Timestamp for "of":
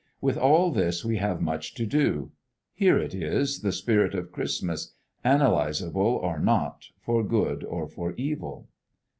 4.15-4.31